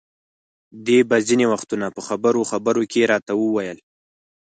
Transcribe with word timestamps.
دې 0.85 0.99
به 1.09 1.17
ځینې 1.27 1.45
وختونه 1.53 1.85
په 1.95 2.01
خبرو 2.07 2.41
خبرو 2.51 2.83
کې 2.91 3.09
راته 3.11 3.31
ویل. 3.37 3.79